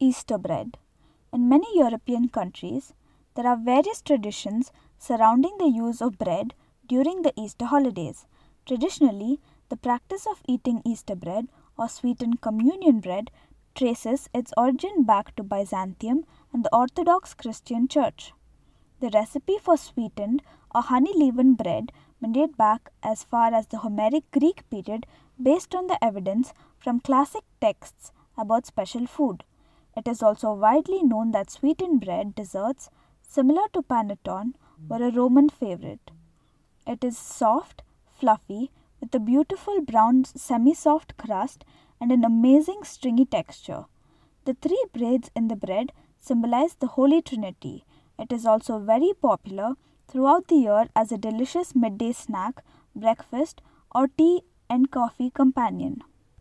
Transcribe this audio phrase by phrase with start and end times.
[0.00, 0.76] Easter bread.
[1.32, 2.92] In many European countries,
[3.34, 6.52] there are various traditions surrounding the use of bread
[6.86, 8.26] during the Easter holidays.
[8.66, 11.46] Traditionally, the practice of eating Easter bread
[11.78, 13.30] or sweetened communion bread
[13.74, 18.32] traces its origin back to Byzantium and the Orthodox Christian Church.
[19.00, 20.42] The recipe for sweetened
[20.74, 25.06] or honey leavened bread may date back as far as the Homeric Greek period
[25.40, 29.44] based on the evidence from classic texts about special food.
[29.96, 32.90] It is also widely known that sweetened bread desserts,
[33.22, 34.54] similar to panettone,
[34.88, 36.10] were a Roman favorite.
[36.86, 41.64] It is soft, fluffy, with a beautiful brown semi soft crust
[42.00, 43.84] and an amazing stringy texture.
[44.44, 47.84] The three braids in the bread symbolize the Holy Trinity.
[48.18, 49.74] It is also very popular
[50.08, 52.62] throughout the year as a delicious midday snack,
[52.94, 53.62] breakfast,
[53.94, 56.02] or tea and coffee companion.